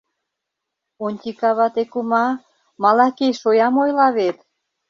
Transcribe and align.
Онтика 1.05 1.49
вате 1.57 1.83
кума, 1.91 2.25
Малакей 2.81 3.33
шоям 3.41 3.75
ойла 3.83 4.07
вет?.. 4.17 4.37